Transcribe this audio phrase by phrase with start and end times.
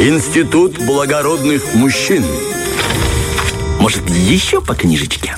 [0.00, 2.24] Институт благородных мужчин.
[3.78, 5.36] Может, еще по книжечке?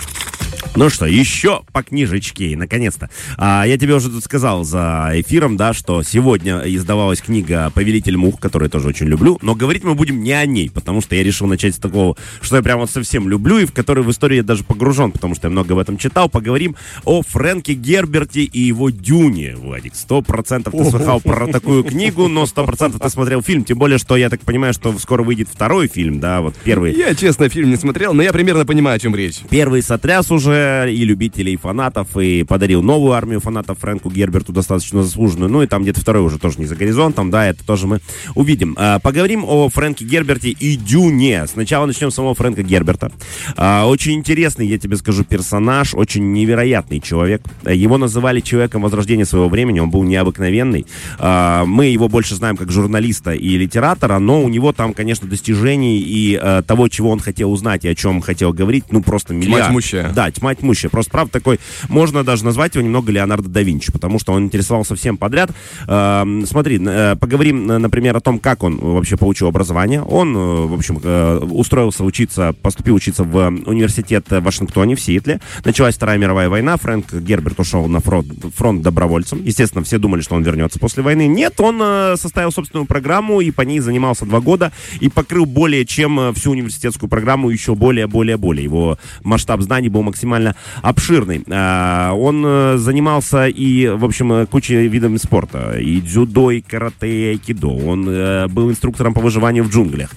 [0.76, 3.08] Ну что, еще по книжечке, наконец-то.
[3.38, 8.38] А, я тебе уже тут сказал за эфиром, да, что сегодня издавалась книга «Повелитель мух»,
[8.38, 11.22] которую я тоже очень люблю, но говорить мы будем не о ней, потому что я
[11.22, 14.38] решил начать с такого, что я прям вот совсем люблю, и в который в историю
[14.38, 16.28] я даже погружен, потому что я много об этом читал.
[16.28, 19.94] Поговорим о Фрэнке Герберте и его Дюне, Владик.
[19.94, 23.96] Сто процентов ты слыхал про такую книгу, но сто процентов ты смотрел фильм, тем более,
[23.96, 26.94] что я так понимаю, что скоро выйдет второй фильм, да, вот первый.
[26.94, 29.38] Я, честно, фильм не смотрел, но я примерно понимаю, о чем речь.
[29.48, 35.02] Первый сотряс уже и любителей, и фанатов, и подарил новую армию фанатов Фрэнку Герберту, достаточно
[35.02, 35.50] заслуженную.
[35.50, 38.00] Ну и там где-то второй уже тоже не за горизонтом, да, это тоже мы
[38.34, 38.74] увидим.
[38.78, 41.46] А, поговорим о Фрэнке Герберте и Дюне.
[41.46, 43.12] Сначала начнем с самого Фрэнка Герберта.
[43.56, 47.42] А, очень интересный, я тебе скажу, персонаж, очень невероятный человек.
[47.64, 50.86] Его называли человеком возрождения своего времени, он был необыкновенный.
[51.18, 55.98] А, мы его больше знаем как журналиста и литератора, но у него там, конечно, достижений
[55.98, 59.66] и того, чего он хотел узнать и о чем хотел говорить, ну просто миллиард.
[59.66, 60.12] Тьма тьмущая.
[60.12, 60.90] Да, тьма тьмущая.
[60.90, 64.94] Просто, правда, такой, можно даже назвать его немного Леонардо да Винчи, потому что он интересовался
[64.94, 65.50] всем подряд.
[65.86, 70.02] Э, смотри, э, поговорим, например, о том, как он вообще получил образование.
[70.02, 75.40] Он, э, в общем, э, устроился учиться, поступил учиться в университет в Вашингтоне, в Сиэтле.
[75.64, 79.42] Началась Вторая мировая война, Фрэнк Герберт ушел на фронт, фронт добровольцем.
[79.44, 81.26] Естественно, все думали, что он вернется после войны.
[81.26, 85.84] Нет, он э, составил собственную программу и по ней занимался два года и покрыл более
[85.84, 88.64] чем э, всю университетскую программу еще более, более, более.
[88.64, 90.45] Его масштаб знаний был максимально
[90.82, 91.42] обширный.
[91.50, 95.78] А, он э, занимался и, в общем, э, кучей видами спорта.
[95.78, 97.68] И дзюдо, и карате, и айкидо.
[97.68, 100.10] Он э, был инструктором по выживанию в джунглях,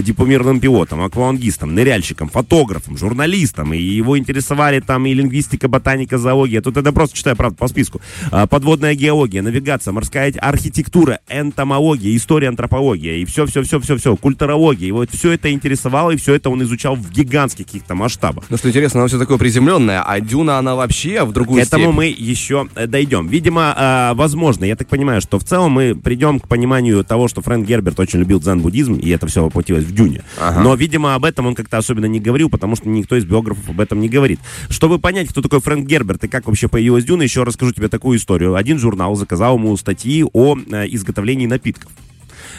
[0.00, 3.74] дипломированным пилотом, аквалангистом, ныряльщиком, фотографом, журналистом.
[3.74, 6.60] И его интересовали там и лингвистика, ботаника, зоология.
[6.60, 8.00] Тут это просто читаю, правда, по списку.
[8.30, 13.16] А, подводная геология, навигация, морская архитектура, энтомология, история, антропология.
[13.16, 14.88] И все-все-все-все-все, культурология.
[14.88, 18.44] И вот все это интересовало, и все это он изучал в гигантских каких-то масштабах.
[18.48, 21.84] Ну что интересно, оно все такое приземленное, а Дюна, она вообще в другую К этому
[21.84, 21.94] степь.
[21.94, 23.28] мы еще э, дойдем.
[23.28, 27.42] Видимо, э, возможно, я так понимаю, что в целом мы придем к пониманию того, что
[27.42, 30.22] Фрэнк Герберт очень любил дзен-буддизм, и это все воплотилось в Дюне.
[30.40, 30.60] Ага.
[30.60, 33.80] Но, видимо, об этом он как-то особенно не говорил, потому что никто из биографов об
[33.80, 34.40] этом не говорит.
[34.68, 38.18] Чтобы понять, кто такой Фрэнк Герберт и как вообще появилась Дюна, еще расскажу тебе такую
[38.18, 38.54] историю.
[38.54, 41.90] Один журнал заказал ему статьи о э, изготовлении напитков.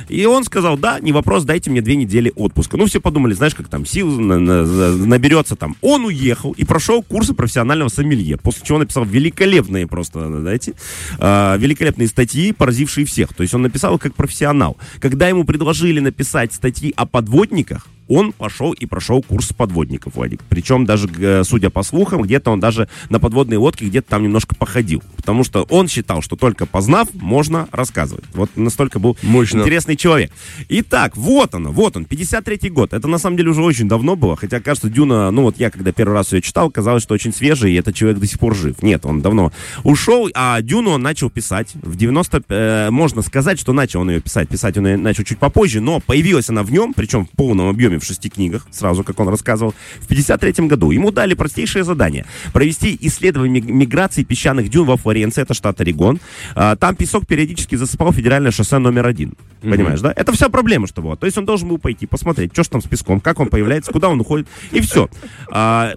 [0.09, 2.77] И он сказал, да, не вопрос, дайте мне две недели отпуска.
[2.77, 5.75] Ну, все подумали, знаешь, как там сил на- на- наберется там.
[5.81, 10.73] Он уехал и прошел курсы профессионального сомелье, после чего написал великолепные просто, знаете,
[11.19, 13.33] э, великолепные статьи, поразившие всех.
[13.33, 14.77] То есть он написал как профессионал.
[14.99, 20.41] Когда ему предложили написать статьи о подводниках, он пошел и прошел курс подводников, Владик.
[20.49, 25.03] Причем даже, судя по слухам, где-то он даже на подводной лодке где-то там немножко походил.
[25.15, 28.25] Потому что он считал, что только познав, можно рассказывать.
[28.33, 29.59] Вот настолько был Мощно.
[29.59, 30.31] интересный человек.
[30.69, 32.93] Итак, вот оно, вот он, 53-й год.
[32.93, 35.91] Это на самом деле уже очень давно было, хотя кажется, Дюна, ну вот я когда
[35.91, 38.81] первый раз ее читал, казалось, что очень свежий, и этот человек до сих пор жив.
[38.81, 39.51] Нет, он давно
[39.83, 42.43] ушел, а Дюну он начал писать в 90...
[42.47, 44.49] э, можно сказать, что начал он ее писать.
[44.49, 47.96] Писать он ее начал чуть попозже, но появилась она в нем, причем в полном объеме
[47.99, 50.91] в шести книгах, сразу, как он рассказывал, в 53 году.
[50.91, 52.25] Ему дали простейшее задание.
[52.53, 56.19] Провести исследование ми- миграции песчаных дюн во Флоренции, это штат Орегон.
[56.55, 59.33] А, Там песок периодически засыпал федеральное шоссе номер один.
[59.61, 60.13] Понимаешь, да?
[60.15, 61.15] Это вся проблема, что была.
[61.15, 63.91] То есть он должен был пойти, посмотреть, что ж там с песком, как он появляется,
[63.91, 65.09] куда он уходит, и все.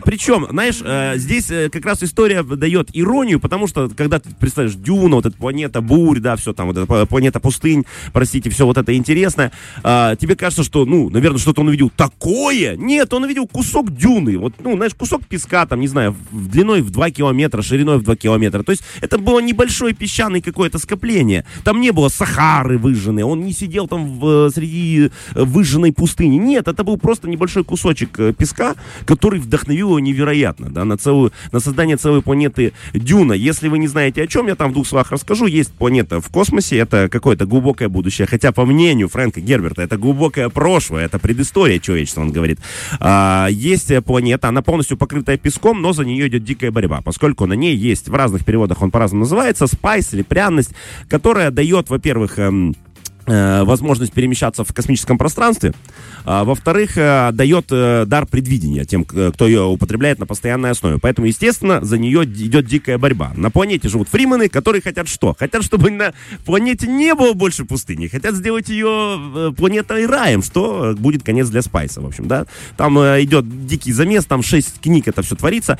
[0.04, 4.76] причем, знаешь, э, здесь э, как раз история дает иронию, потому что, когда ты представляешь
[4.76, 8.64] Дюна, вот эта планета бурь, да, все там, вот эта пла- планета пустынь, простите, все
[8.66, 9.52] вот это интересное,
[9.82, 12.76] а, тебе кажется, что, ну, наверное, что-то он увидел такое.
[12.76, 16.82] Нет, он увидел кусок дюны, вот, ну, знаешь, кусок песка, там, не знаю, в длиной
[16.82, 18.62] в 2 километра, шириной в 2 километра.
[18.62, 21.44] То есть это было небольшое песчаное какое-то скопление.
[21.64, 26.36] Там не было Сахары выжженной, он не сидел там в, э, среди э, выжженной пустыни.
[26.36, 28.74] Нет, это был просто небольшой кусочек э, песка,
[29.04, 33.32] который вдохновил его невероятно, да, на целую, на создание целой планеты Дюна.
[33.32, 35.46] Если вы не знаете о чем, я там в двух словах расскажу.
[35.46, 40.48] Есть планета в космосе, это какое-то глубокое будущее, хотя по мнению Фрэнка Герберта это глубокое
[40.48, 42.58] прошлое, это предыстория человечества, он говорит.
[42.98, 47.46] А, есть э, планета, она полностью покрытая песком, но за нее идет дикая борьба, поскольку
[47.46, 50.72] на ней есть, в разных переводах он по-разному называется, спайс или пряность,
[51.08, 52.74] которая дает, во-первых, эм,
[53.26, 55.72] возможность перемещаться в космическом пространстве.
[56.24, 60.98] А, во-вторых, э, дает э, дар предвидения тем, кто ее употребляет на постоянной основе.
[60.98, 63.32] Поэтому, естественно, за нее идет дикая борьба.
[63.36, 65.34] На планете живут фримены, которые хотят что?
[65.38, 66.12] Хотят, чтобы на
[66.44, 68.08] планете не было больше пустыни.
[68.08, 72.46] Хотят сделать ее э, планетой раем, что будет конец для Спайса, в общем, да.
[72.76, 75.78] Там э, идет дикий замес, там шесть книг это все творится.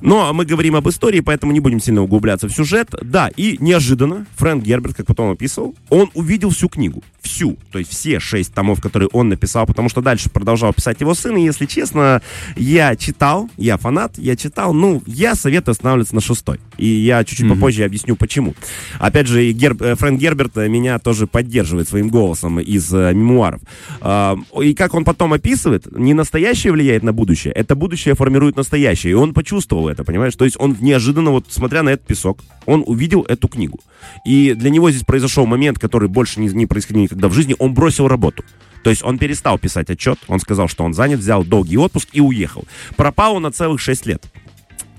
[0.00, 2.88] Но мы говорим об истории, поэтому не будем сильно углубляться в сюжет.
[3.02, 7.02] Да, и неожиданно Фрэнк Герберт, как потом описывал, он увидел всю книгу.
[7.20, 7.58] Всю.
[7.70, 11.36] То есть все шесть томов, которые он написал, потому что дальше продолжал писать его сын.
[11.36, 12.22] И, если честно,
[12.56, 16.60] я читал, я фанат, я читал, ну, я советую останавливаться на шестой.
[16.78, 17.54] И я чуть-чуть mm-hmm.
[17.54, 18.54] попозже объясню, почему.
[18.98, 19.76] Опять же, Гер...
[19.80, 23.60] Э, Фрэнк Герберт меня тоже поддерживает своим голосом из э, мемуаров.
[24.00, 29.12] Э, и как он потом описывает, не настоящее влияет на будущее, это будущее формирует настоящее.
[29.12, 30.34] И он почувствовал это, понимаешь?
[30.36, 33.80] То есть он неожиданно, вот смотря на этот песок, он увидел эту книгу.
[34.24, 37.74] И для него здесь произошел момент, который больше не, не происходил никогда в жизни, он
[37.74, 38.44] бросил работу.
[38.82, 42.20] То есть он перестал писать отчет, он сказал, что он занят, взял долгий отпуск и
[42.20, 42.64] уехал.
[42.96, 44.24] Пропал он на целых 6 лет.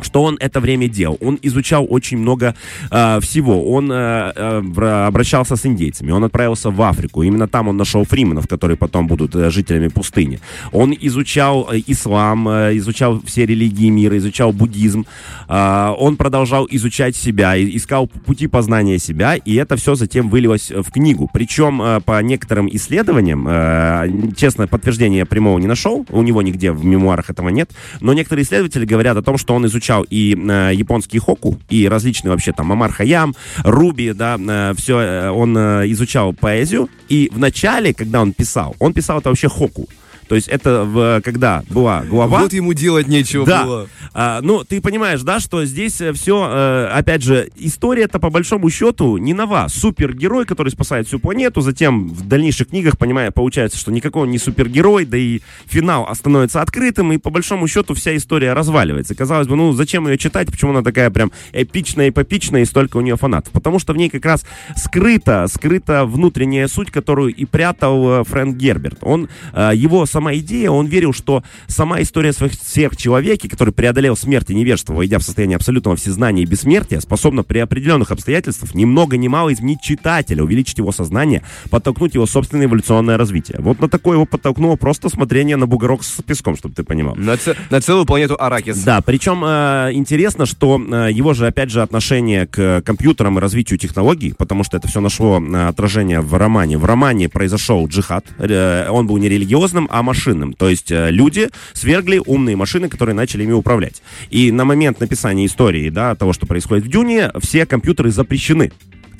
[0.01, 1.17] Что он это время делал?
[1.21, 2.55] Он изучал очень много
[2.89, 3.71] э, всего.
[3.71, 6.11] Он э, э, обращался с индейцами.
[6.11, 7.23] Он отправился в Африку.
[7.23, 10.39] Именно там он нашел фрименов, которые потом будут э, жителями пустыни.
[10.71, 15.05] Он изучал э, ислам, э, изучал все религии мира, изучал буддизм.
[15.47, 20.91] Э, он продолжал изучать себя, искал пути познания себя, и это все затем вылилось в
[20.91, 21.29] книгу.
[21.33, 26.85] Причем э, по некоторым исследованиям, э, честно, подтверждения прямого не нашел, у него нигде в
[26.85, 27.69] мемуарах этого нет,
[27.99, 31.87] но некоторые исследователи говорят о том, что он изучал изучал и э, японский хоку, и
[31.87, 37.29] различные вообще там Амар Хаям, Руби, да, э, все, э, он э, изучал поэзию, и
[37.31, 39.87] в начале, когда он писал, он писал это вообще хоку.
[40.31, 42.43] То есть это в, когда была глава...
[42.43, 43.65] Вот ему делать нечего да.
[43.65, 43.89] было.
[44.13, 48.69] А, ну, ты понимаешь, да, что здесь э, все, э, опять же, история-то по большому
[48.69, 49.67] счету не нова.
[49.67, 54.37] Супергерой, который спасает всю планету, затем в дальнейших книгах, понимая, получается, что никакой он не
[54.37, 59.15] супергерой, да и финал становится открытым, и по большому счету вся история разваливается.
[59.15, 63.01] Казалось бы, ну, зачем ее читать, почему она такая прям эпичная, эпопичная, и столько у
[63.01, 63.51] нее фанатов?
[63.51, 64.45] Потому что в ней как раз
[64.77, 68.99] скрыта, скрыта внутренняя суть, которую и прятал э, Фрэнк Герберт.
[69.01, 74.51] Он, его сам сама идея, он верил, что сама история своих сверхчеловеки, который преодолел смерть
[74.51, 79.17] и невежество, войдя в состояние абсолютного всезнания и бессмертия, способна при определенных обстоятельствах ни много
[79.17, 81.41] ни мало изменить читателя, увеличить его сознание,
[81.71, 83.57] подтолкнуть его собственное эволюционное развитие.
[83.61, 87.15] Вот на такое его подтолкнуло просто смотрение на бугорок с песком, чтобы ты понимал.
[87.15, 88.77] На, ц- на целую планету Аракис.
[88.83, 93.79] Да, причем э, интересно, что э, его же, опять же, отношение к компьютерам и развитию
[93.79, 96.77] технологий, потому что это все нашло э, отражение в романе.
[96.77, 100.53] В романе произошел джихад, э, он был не религиозным, а машинным.
[100.53, 104.01] То есть э, люди свергли умные машины, которые начали ими управлять.
[104.29, 108.71] И на момент написания истории, да, того, что происходит в Дюне, все компьютеры запрещены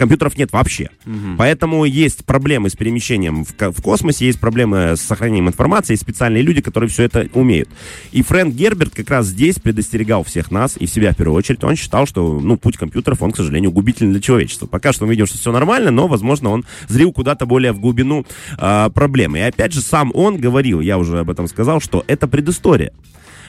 [0.01, 0.89] компьютеров нет вообще.
[1.06, 1.38] Угу.
[1.38, 6.42] Поэтому есть проблемы с перемещением в, в космосе, есть проблемы с сохранением информации, есть специальные
[6.42, 7.69] люди, которые все это умеют.
[8.12, 11.63] И Фрэнк Герберт как раз здесь предостерегал всех нас, и себя в первую очередь.
[11.63, 14.65] Он считал, что ну, путь компьютеров, он, к сожалению, губительный для человечества.
[14.65, 18.25] Пока что мы видим, что все нормально, но, возможно, он зрил куда-то более в глубину
[18.57, 19.38] э, проблемы.
[19.38, 22.92] И опять же, сам он говорил, я уже об этом сказал, что это предыстория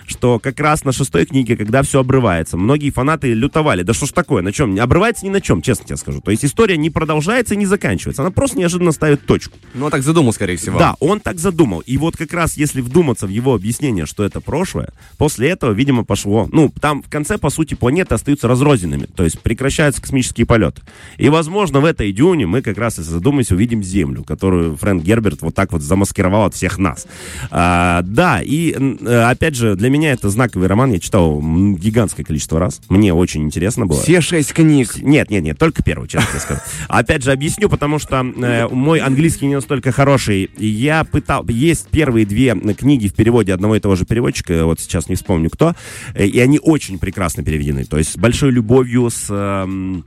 [0.06, 3.82] что как раз на шестой книге, когда все обрывается, многие фанаты лютовали.
[3.82, 4.78] Да что ж такое, на чем?
[4.80, 6.20] Обрывается ни на чем, честно тебе скажу.
[6.20, 8.22] То есть история не продолжается и не заканчивается.
[8.22, 9.56] Она просто неожиданно ставит точку.
[9.74, 10.78] Ну, он так задумал, скорее всего.
[10.78, 11.80] Да, он так задумал.
[11.80, 16.04] И вот как раз, если вдуматься в его объяснение, что это прошлое, после этого, видимо,
[16.04, 16.48] пошло...
[16.52, 19.06] Ну, там в конце, по сути, планеты остаются разрозненными.
[19.06, 20.82] То есть прекращаются космические полеты.
[21.18, 25.42] И, возможно, в этой дюне мы как раз, если задумаемся, увидим Землю, которую Фрэнк Герберт
[25.42, 27.06] вот так вот замаскировал от всех нас.
[27.50, 30.92] А, да, и, э, опять же, для меня это знаковый роман.
[30.92, 32.80] Я читал гигантское количество раз.
[32.88, 34.00] Мне очень интересно было.
[34.00, 34.96] Все шесть книг?
[34.96, 36.60] Нет, нет, нет, только первую, честно тебе скажу.
[36.88, 40.50] Опять же, объясню, потому что э, мой английский не настолько хороший.
[40.58, 41.46] Я пытал...
[41.48, 45.50] Есть первые две книги в переводе одного и того же переводчика, вот сейчас не вспомню
[45.50, 45.74] кто,
[46.14, 47.84] э, и они очень прекрасно переведены.
[47.84, 49.26] То есть с большой любовью, с...
[49.30, 50.02] Э,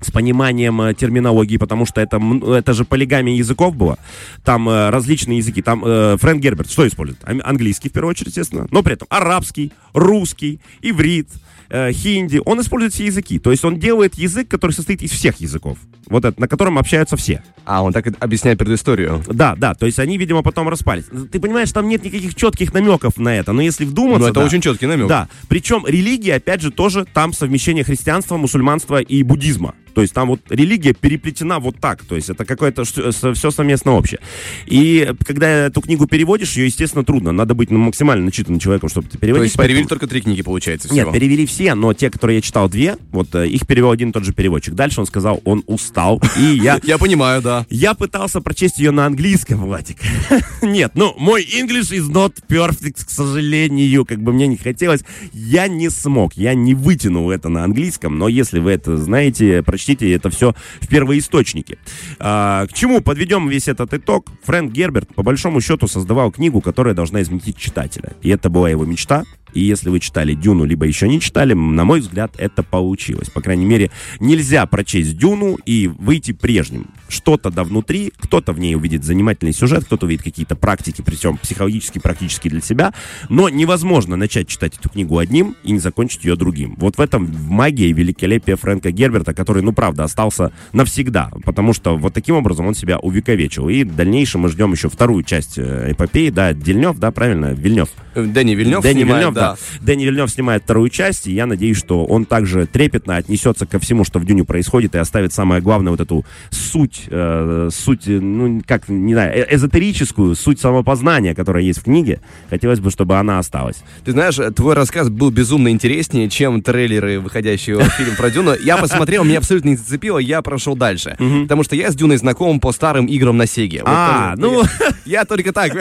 [0.00, 2.20] с пониманием э, терминологии, потому что это,
[2.54, 3.98] это же полигамия языков было.
[4.44, 5.62] Там э, различные языки.
[5.62, 7.20] Там э, Фрэнк Герберт что использует?
[7.24, 11.28] Английский, в первую очередь, естественно, но при этом арабский, русский, иврит,
[11.70, 12.40] э, хинди.
[12.44, 13.38] Он использует все языки.
[13.38, 15.78] То есть он делает язык, который состоит из всех языков.
[16.06, 17.42] Вот это, на котором общаются все.
[17.64, 19.22] А, он так объясняет предысторию.
[19.26, 19.74] Да, да.
[19.74, 21.04] То есть они, видимо, потом распались.
[21.30, 23.52] Ты понимаешь, там нет никаких четких намеков на это.
[23.52, 24.20] Но если вдуматься...
[24.20, 25.08] Ну, это да, очень четкий намек.
[25.08, 25.28] Да.
[25.48, 29.74] Причем религия, опять же, тоже там совмещение христианства, мусульманства и буддизма.
[29.98, 32.04] То есть там вот религия переплетена вот так.
[32.04, 34.20] То есть это какое-то все совместно общее.
[34.66, 37.32] И когда эту книгу переводишь, ее, естественно, трудно.
[37.32, 39.34] Надо быть ну, максимально начитанным человеком, чтобы переводить.
[39.34, 41.10] То есть перевели только три книги, получается, всего?
[41.10, 44.12] Нет, перевели все, но те, которые я читал две, вот э, их перевел один и
[44.12, 44.74] тот же переводчик.
[44.74, 46.22] Дальше он сказал, он устал.
[46.38, 46.78] И я...
[46.84, 47.66] Я понимаю, да.
[47.68, 49.96] Я пытался прочесть ее на английском, Владик.
[50.62, 54.04] Нет, ну, мой English is not perfect, к сожалению.
[54.04, 55.00] Как бы мне не хотелось.
[55.32, 58.16] Я не смог, я не вытянул это на английском.
[58.16, 61.78] Но если вы это знаете, прочтите прочтите это все в первоисточнике.
[62.18, 64.30] А, к чему подведем весь этот итог?
[64.44, 68.12] Фрэнк Герберт, по большому счету, создавал книгу, которая должна изменить читателя.
[68.22, 69.24] И это была его мечта.
[69.52, 73.30] И если вы читали Дюну, либо еще не читали, на мой взгляд, это получилось.
[73.30, 73.90] По крайней мере,
[74.20, 76.86] нельзя прочесть Дюну и выйти прежним.
[77.08, 81.98] Что-то да внутри, кто-то в ней увидит занимательный сюжет, кто-то увидит какие-то практики, причем психологически,
[81.98, 82.92] практически для себя.
[83.28, 86.74] Но невозможно начать читать эту книгу одним и не закончить ее другим.
[86.76, 91.96] Вот в этом магия и великолепие Фрэнка Герберта, который, ну, правда, остался навсегда, потому что
[91.96, 93.68] вот таким образом он себя увековечил.
[93.68, 97.88] И в дальнейшем мы ждем еще вторую часть э, эпопеи, да, Дельнев, да, правильно, Вильнев.
[98.14, 99.56] Дэнни Вильнев Дэнни снимает, Вильнев, да.
[99.80, 104.04] Дэнни Вильнев снимает вторую часть, и я надеюсь, что он также трепетно отнесется ко всему,
[104.04, 108.62] что в Дюне происходит, и оставит самое главное вот эту суть, э, суть, э, ну,
[108.66, 112.20] как, не знаю, э- эзотерическую, суть самопознания, которая есть в книге.
[112.50, 113.82] Хотелось бы, чтобы она осталась.
[114.04, 118.54] Ты знаешь, твой рассказ был безумно интереснее, чем трейлеры, выходящие в фильм про Дюну.
[118.60, 121.16] Я посмотрел, меня абсолютно не зацепило, я прошел дальше.
[121.42, 123.82] Потому что я с Дюной знаком по старым играм на Сеге.
[123.84, 124.62] А, ну-
[125.04, 125.72] Я только так.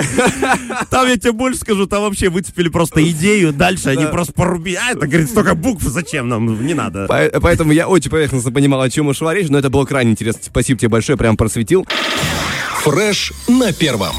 [0.89, 4.75] Там я тебе больше скажу, там вообще выцепили просто идею, дальше они просто порубили.
[4.75, 7.05] А, это, говорит, столько букв, зачем нам, не надо.
[7.07, 10.41] По- Поэтому я очень поверхностно понимал, о чем шла речь, но это было крайне интересно.
[10.43, 11.85] Спасибо тебе большое, прям просветил.
[12.83, 14.15] Фреш на первом.